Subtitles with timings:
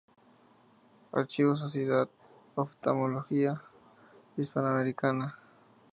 [1.11, 2.09] Archivo Sociedad
[2.55, 3.61] Oftalmológica
[4.35, 5.37] Hispanoamericana.